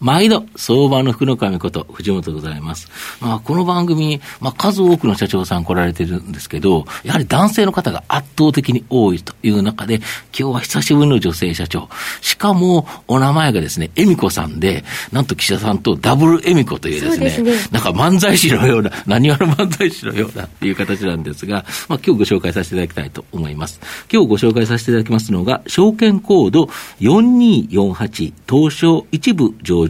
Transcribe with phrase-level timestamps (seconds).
[0.00, 2.88] 毎度、相場の福の神こと、藤本でございます。
[3.20, 11.90] まあ、この番組、まあ、数多くの社長さん来られてるんですけど、やはり男性の方が圧倒的に多いという中で、今日は久しぶりの女性社長。
[12.22, 23.80] しかも、お名前がですね、恵美子さんで、なんと岸田さんとダブル恵美子というですね、すねなんか漫才師のような、何話の漫才師のようなっていう形なんですが、まあ、今日ご紹介させていただきたいと思います。
[24.10, 26.70] 今日ご紹介させていただきますのが、証券コード
[27.00, 29.89] 4248東証一部上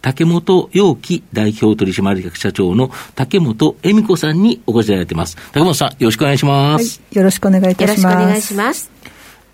[0.00, 5.36] 竹本陽樹代表取締役社長の竹本恵美子さんにお越しいただいています。
[5.52, 7.00] 竹本さん、よろしくお願いします。
[7.00, 8.02] はい、よろしくお願いいたします。
[8.02, 8.90] よろしくお願いします。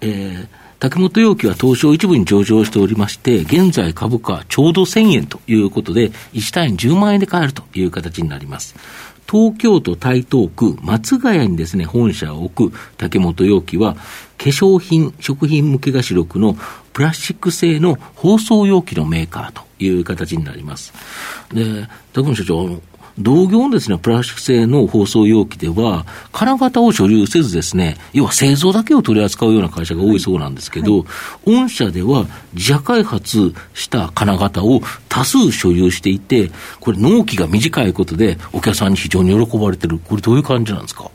[0.00, 8.76] えー竹本陽樹は東証一部に上場しておりまして、現在株価ちょうど1000円ということで、1単位10万円で買えるという形になります。
[9.28, 14.00] 東京都台東区松ヶ谷にですね、本社を置く竹本容器は、化
[14.44, 16.56] 粧品、食品向けが主力の
[16.98, 20.92] プラスチック製の包装容器のメーカーという形になります。
[21.54, 22.80] で、竹本社長、
[23.16, 31.04] 同業のですね、プラスチック製の包装容器では、金型を所有せずですね、要は製造だけを取り扱うような会社が多いそうなんですけど、は
[31.46, 40.00] い、御社では自社開発した金型を多数所有していて、これ納期が短いことでお客さんに非常に喜ばれてる。
[40.00, 41.12] これどういう感じなんですか？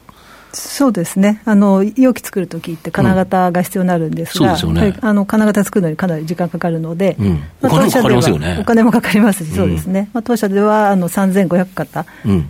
[0.55, 7.27] そうですね、あの容器作るときって金型が必要になるんですが、うんね、あの金型作るのにかなり時間かかるので、うん。
[7.59, 12.05] まあ、当社ではお金もかかりますし、そうですね、まあ、当社ではあの3500型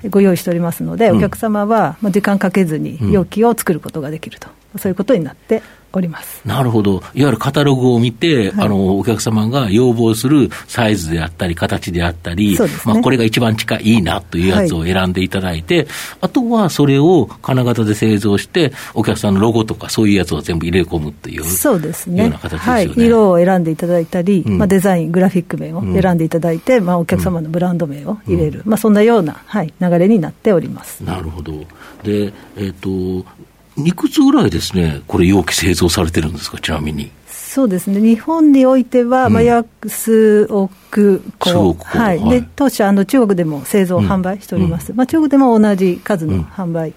[0.09, 6.42] ご用意しておりますので、お客様は時間かけずに容器を作ることができると、そういうことになっております。
[6.46, 15.88] なるほど、いわゆるカタログを見て、はい、あのお客様が要望するサイズであったり、形であったり、ね、まあ、これが一番近いいいなというやつを選んでいただいて、はい、
[16.22, 31.03] あとはそれを金型で製造して、お客さんのロゴとか、そういうやつを全部入れ込むっていうそうですね、ような形ですよね、はい、色を選んでいただいたり、うん、まあ、デザイン、グラフィック名を選んでいただいて、うん、まあ、お客様のブランド名を入れる、うん、まあ、そんなような、はい、流れになっております。
[31.03, 31.53] なるほど。
[32.03, 33.26] でえーと
[33.78, 37.11] いくつぐらいですね、これ、容器製造されてるんですか、ちなみに。
[37.28, 46.94] そうですね、日本においては、まあ、約数億個、はい、で当社あの、中国でも製造、販売しております、まあ、中国でも同じ数の販売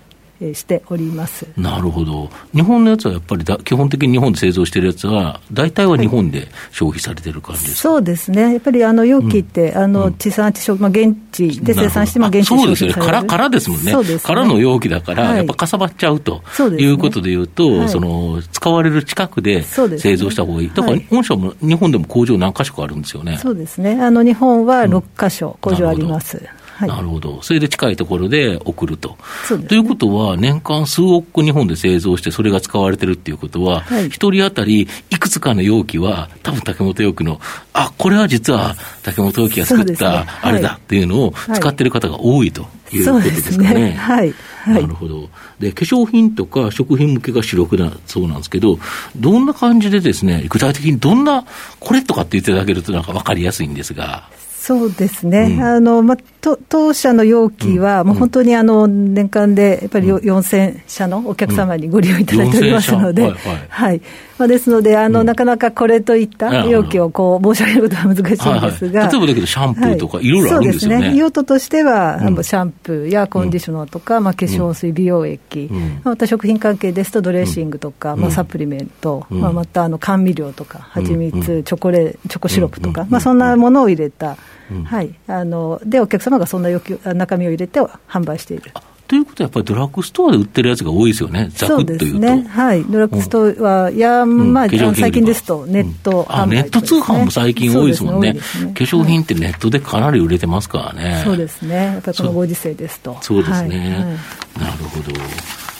[0.55, 1.47] しております。
[1.57, 14.19] なるほど、日本のやつはやっぱりだ基本的に日本で製造してるやつは、大体は日本で消費されてる感じですか、そうですね、やっぱりあの容器って、うん、あの地産地消、まあ、現地で生産して、まあ、現地そうですよね、空空ですもんね、ね。
[14.23, 16.43] 空の容器だから、やっぱかさばっちゃうと、
[16.79, 23.39] い、うことでいうと、はい、その使われる近くで製造した方がいい、だから本社も日本でも工場何か所かあるんですよね。
[23.39, 23.99] そうですね。
[24.01, 26.37] あの日本は6か所工場あります。
[26.37, 29.16] うんはい、なるほど、それで近いところで送ると。
[29.50, 37.41] ね、ということは、年間数億個日本で製造して、それが使われてるっていうことは、一、はい、人当たりいくつかの容器は、多分竹本容器の、
[37.72, 43.75] あこれは実は竹本容器が作ったあれだっていうのを使ってる方が多いということですかね。
[43.75, 43.93] ね。
[43.93, 44.34] はい、
[44.66, 45.31] なるほど。
[45.58, 48.78] で、化粧品とか食品向けが主力だそうなんですけど、
[49.16, 51.44] どんな感じでですね、具体的にどんな、
[51.81, 54.28] これとかって言っていただけるとなんか分かりやすいんですが。
[54.66, 63.31] そうですね、うん、あのまと当社の容器は、もう本当にあの年間でやっぱり4000社のお客様にご利用いただいておりますので、
[63.69, 64.00] はい
[64.39, 70.97] まあ、ですのであの、なかなかこれといった容器をこう申し上げることは難しいんですが、はいはい、例えばだけど、シャンプーとか、いろいろあるんですよね。
[70.97, 71.17] そうですね。
[71.17, 75.71] 用途としては、うん、シャンプーやコンディショナーとか、まあ、化粧水、美容液、
[76.05, 84.37] また食品関係ですと、ドレッシングとか、まあ、サプリメント、まあ、またあの甘味料とか、蜂蜜、チョコレチョコシロップとか、まあ、そんなものを入れた。
[84.85, 86.71] はい、あのでお客様がそんな
[87.15, 88.73] 中身を入れて販売している。
[89.08, 92.06] ということは、やっぱりドラッグストアで売ってるやつが多いですよね、ざくっというと。
[92.06, 98.41] そうですね、はい、ドラッグストアは、いや、まあ、最近ですと、ネット、あネット通販も最近多いですもんね、化
[98.85, 101.23] 粧品ってネットでかなり売れてますからね。
[101.25, 103.17] そうですね、やっぱりこのご時世ですと。
[103.20, 104.19] そうですね、
[104.58, 105.12] なるほど。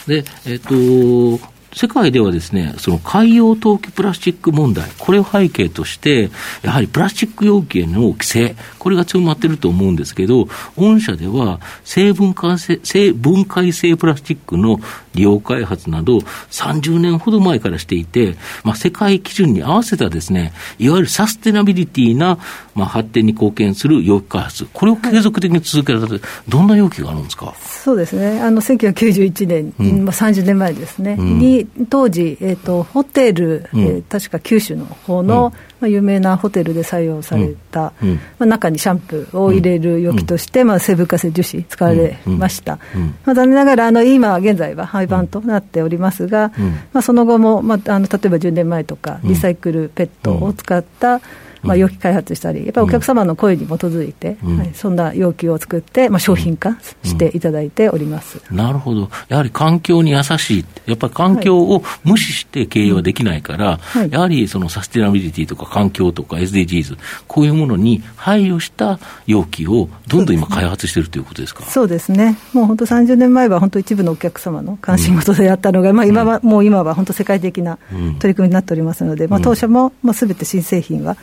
[0.07, 6.31] で、えっ、と、世界ではですね、その海洋投棄プラスチック問題、これを背景として、
[6.63, 14.79] やはりプラスチック容器への規制、これが強まってると思うんですけど、御社では生分解性、生分解性プラスチックの
[15.17, 16.19] 利用開発など、
[16.51, 22.37] 30年ほど前からしていて、まあ、世界基準に合わせたですね、いわゆるサステナビリティな、
[22.75, 27.53] まあ、発展に貢献する容器開発、これを継続的に続けられて、どんな容器があるんですか？
[27.59, 35.67] そうですね、あの1991年、うん、まあ、30年前ですね、うん、に当時、えーと、ホテル、うん、えー、確か九州の方の、うん。
[35.79, 42.79] まあ、有名なホテルで採用された、うん、まあ、中にシャンプーを入れる容器として、まあ、成分化性樹脂使われました、
[43.25, 46.51] まあ、残念ながらあの今現在は廃盤となっておりますが、
[46.93, 51.21] まあ、その後も、まあ、あの例えば10年前とかリサイクルペットを使った、
[51.67, 66.97] まあ、容器開発したり、やっぱりお客様の声に基づいて、うん、はい、そんな容器を作って、まあ、商品化していただいております、うん、なるほど、やはり環境に優しい、やっぱり環境を無視して経営はできないから、はい、やはりそのサステナビリティとか環境とか SDGs、
[67.27, 71.63] こういうものに配慮した容器をどんどん今、開発しているということですか？
[71.65, 77.77] そうですね、もう本当、30年前は本当、一部のお客様の関心事でやったのが、うん、まあ、今は、もう今は本当、世界的な
[78.19, 81.17] 取り組みになっておりますので、まあ、当社もすべて新製品は、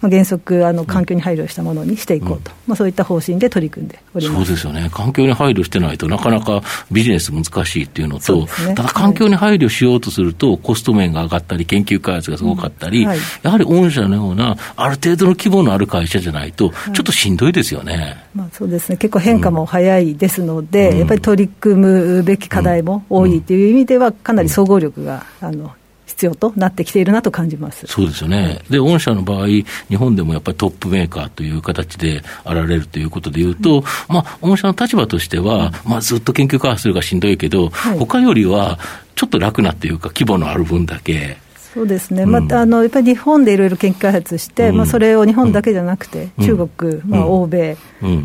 [0.00, 4.46] まあ、原則あの、環境に配慮したものにしていこうと、うん、まあ、そういった方針で取り組んでおります。
[4.46, 17.92] そうですよね、環境に配慮してないとなかなかビジネス難しいっていうのと、ね、ただ環境に配慮しようとすると、コスト面が上がったり、研究開発がすごかったり、うんはい、やはり御社のような、ある程度の規模のある会社じゃないと、ちょっとしんどいですよね。
[17.94, 25.72] はい、まあ、そうですね、結構変化も早いですので、うん、やっぱり取り組むべき課題も多いという意味では、かなり総合力があの
[26.10, 27.86] 必要となってきているなと感じます。
[27.86, 29.64] そうですよね、で御社の場合、日
[29.96, 38.78] 本でもやっぱりトップメーカーという形であられるということでいうと、うん、まあ、御社の立場としては、まあ、ずっと研究開発するがしんどいけど、はい、他よりは
[39.14, 41.36] ちょっと楽なっていうか、規模のある分だけ。
[41.72, 47.76] そうですね、またあのやっぱり日本でいろいろ研究開発して、うん、まあ、それを日本だけじゃなくて、うん、中国、まあ、欧米、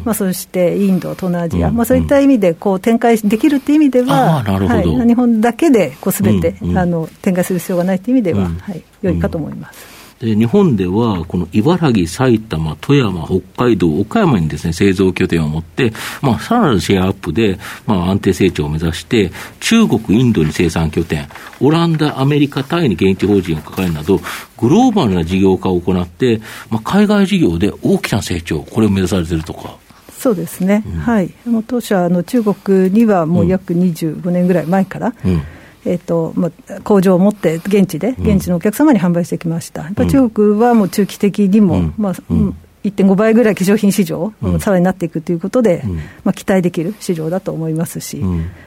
[0.04, 9.95] まあ、そしてインド、東南アジア、まあ、そういった意味でこう展開できるっていう意味では、はい、日本だけですべて、あの展開する必要がないという意味では、はい、良いかと思います。
[10.20, 15.92] で日本では、この茨城、埼玉、富山、北海道、岡山にですね、製造拠点を持って、
[16.22, 21.28] まあ、さらなるシェアアップで、まあ、安定成長を目指して、中国、インドに生産拠点、
[21.60, 24.22] オランダ、アメリカ、タイに現地法人を抱えるなど、
[24.58, 26.40] グローバルな事業化を行って、
[26.70, 29.78] まあ、海外事業で大きな成長、これを目指されているとか。
[30.18, 31.32] そうですね、うん、はい、
[31.68, 35.42] 当社の中国にはもう約25年ぐらい前から、うん
[35.86, 42.14] えーとまあ、工場を持って現地で、現地のお客様に販売してきました、やっぱ中国はもう中期的にも、まあ
[42.84, 45.84] 1.5倍ぐらい化粧品市場、さらになっていくということで、
[46.24, 48.18] まあ、期待できる市場だと思いますし、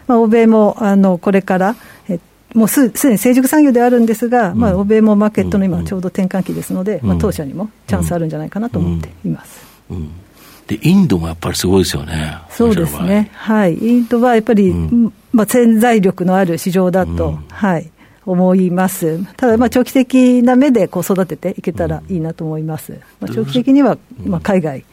[0.07, 1.77] まあ、欧米もあのこれから、
[2.09, 2.19] え
[2.55, 9.61] もうすすでに成熟産業であるんですが、まあ、欧米もマーケットの今、ちょうど転換期ですので、まあ、当社にもチャンスあるんじゃないかなと思っています。
[10.69, 12.37] でインドもやっぱりすごいですよね。
[12.51, 13.31] そうですね。
[13.33, 13.75] はい。
[13.75, 17.91] インドはやっぱり、うんまあ、潜在力のある市場だと、うん、はい、
[18.27, 19.25] 思います。
[19.37, 23.01] ただ、まあ、長期的な目でこう育てていけたらいいなと思います。
[23.19, 24.85] まあ、長期的には、まあ、海外、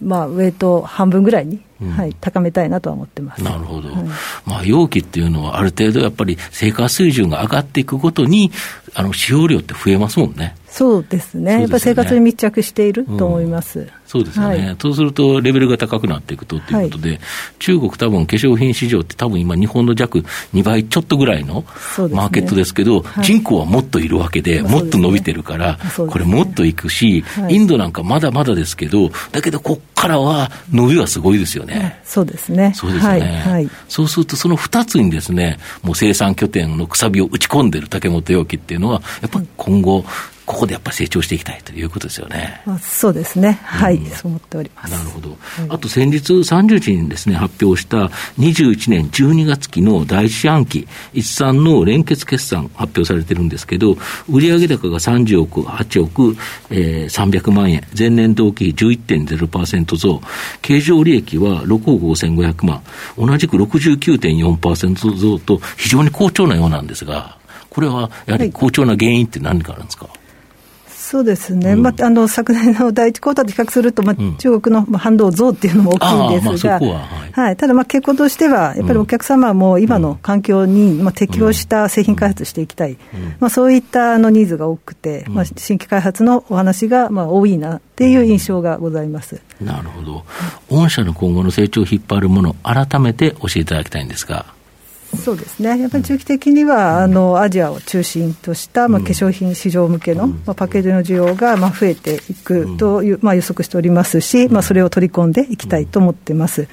[0.00, 1.60] まあ、ウェイト半分ぐらいに、
[1.96, 3.42] はい、高めたいなとは思ってます。
[3.42, 3.88] なるほど。
[3.88, 4.04] はい、
[4.46, 8.52] まあ、容器っていうのは、ある程度やっぱり生活水準が上がっていくごとに、
[8.94, 10.54] あの、使用量って増えますもんね。
[10.68, 11.52] そうですね。
[11.52, 13.80] すねやっぱり生活に密着していると思います。
[13.80, 17.20] うんそうですよね、はい、そうすると、レベルが高くなっていくとということで、はい、
[17.58, 20.20] 中国、多分化粧品市場って、多分今、日本の弱
[20.54, 21.64] 2倍ちょっとぐらいの
[22.12, 32.00] マーケットですけど、ねはい、人口はもっといるわけで、もっと伸びてるから、これ、もっといくし、インドなんかまだまだですけど、だけど、こっからは伸びはすごいですよね。
[32.04, 32.72] そうですね。
[32.76, 33.68] そうですね。
[33.88, 40.04] そうすると、その2つにですね、もう生産拠点のくさびを打ち込んでる竹本容器っていうのは、やっぱり今後、
[40.46, 42.60] ここでやっぱり成長していきたいということですよね。
[42.66, 44.90] まあ、そうですね、はい、うん、そう思っております。
[44.92, 45.36] なるほど。
[45.68, 48.06] あと先日30日にですね、発表した
[48.38, 53.96] 21年12月期の第一四半期、一産の連結決算発表されてるんですけど、
[54.28, 56.36] 売上高が30億、8億、
[56.70, 60.20] えー、300万円、前年同期比11.0%増、
[60.62, 62.82] 経常利益は6億5500万、
[63.16, 67.38] 同じく69.4%増と、非常に好調なようなんですが、
[67.70, 70.23] これはやはり好調な原因って何かあるんですか、はい
[71.14, 82.96] そうですね、うん、まあ、あの昨年の第一クォーターと比較すると、まあ、中国の反動増っていうのも大きいんですが、ははい、ただ、傾向としては、やっぱりお客様も今の環境に、まあ、適応した製品開発していきたい、
[83.38, 90.24] まあ、そういったあのニーズが多くて、まあ、新規開発のお話がまあ多いなっていう印象がございます、なるほど、
[90.68, 94.53] 御社の今後の成長を引っ張るもの、改めて教えていただきたいんですが。
[95.16, 106.68] そうですね、やっぱり中期的には、あのアジアを中心とした、まあ、化粧品市場向けの、まあ、パッケージの需要が、まあ、増えていくという、まあ、予測しておりますし、まあ、それを取り込んでいきたいと思っています。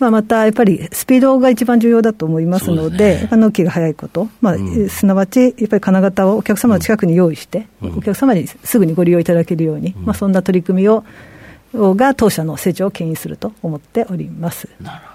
[0.00, 11.04] まあ、またやっぱりスピードが一番重要だと思いますので、ね、納期が早いこと、まあ、うん、すなわちやっぱり金型をお客様の近くに用意して、うん、お客様にすぐにご利用いただけるように、うん、まあ、そんな取り組みを
[11.72, 14.68] が当社の成長を牽引すると思っております。
[14.80, 15.13] なるほど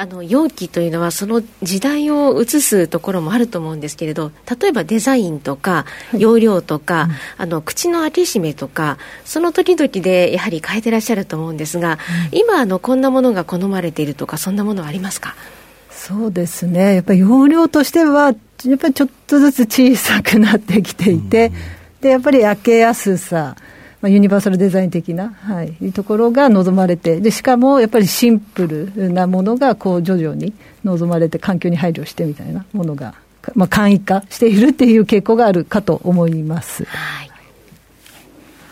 [0.00, 5.86] あの容器というのはその時代を映すところもあると思うんですけれど例えばデザインとか
[6.16, 11.98] 容量とか、はいあの口の開け閉めとかその時々でやはり変えてらっしゃると思うんですが、
[12.32, 15.34] うん、今あのこんなものが好まれているとかそんなものはありますか？
[15.90, 16.94] そうですね。
[16.94, 21.54] やっぱり容量としてはやっぱりちょっとずつ小さくなってきていて、うん、
[22.00, 23.56] でやっぱり開けやすさ
[24.00, 30.52] まあ、ユニバーサルデザイン的な、はい、いうところが望まれてでしかもやっぱりシンプルなものがこう徐々に
[30.84, 33.14] 望まれて環境に配慮してみたいなものが、
[33.54, 36.84] まあ、簡易化しているっていう傾向があるかと思います。
[36.84, 37.28] はい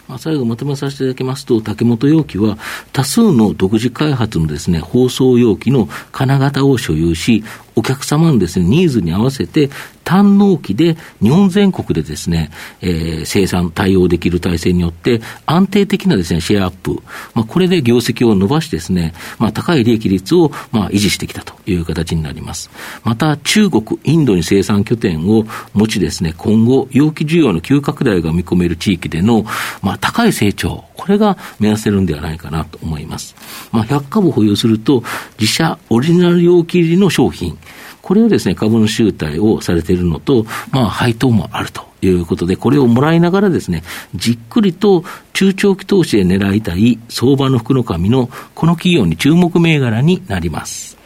[0.08, 2.58] まあ、最後まとめさせていただきますと、竹本容器は
[2.92, 7.44] 多数の独自開発のですね、包装容器の金型を所有し、
[7.76, 9.68] お客様のですね、ニーズに合わせて
[10.02, 17.02] 単納期で日本全国でですね、えー、生産対応できる体制によって安定的なですね、シェアアップ、
[17.34, 22.70] まあ、これで業績を伸ばしですね、まあ、高い利益率をまあ維持してきたという形になります。
[23.04, 25.44] また、中国、インドに生産拠点を
[25.74, 29.44] 持ちですね、今後、容器需要の急拡大が見込める地域での、
[29.82, 33.34] まあ、高い成長、これが目指せるんではないかなと思います。
[33.72, 35.02] まあ、100株保有すると、
[35.38, 37.58] 自社オリジナル容器入りの商品、
[38.02, 43.82] これをですね、株の集体をされているのと、まあ、配当もあるということで、これをもらいながらですね、
[44.14, 50.96] じっくりと中長期投資で狙いたい相場の福の神のこの企業に注目銘柄になります。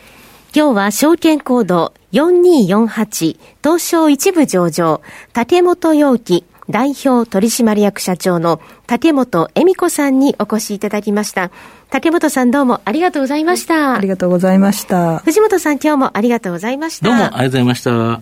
[0.55, 5.01] 今日は証券コード4248東証一部上場
[5.33, 11.51] 竹本容器代表取締役社長の竹本恵美子さんにお越しいただきました。
[11.91, 13.95] 竹本さんどうもありがとうございました。
[13.95, 15.19] ありがとうございました。
[15.19, 17.07] 藤本さん今日もありがとうございました。
[17.07, 18.21] どうもありがとうございました。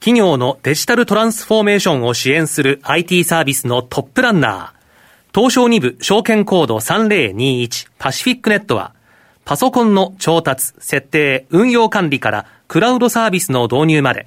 [0.00, 4.82] 企業のデジタルトランスフォーメーションを支援する IT サービスのトップランナー。
[5.32, 8.94] 東証2部証券コード3021パシフィックネットは、
[9.44, 14.26] パソコンの調達、設定、運用管理からクラウドサービスの導入まで、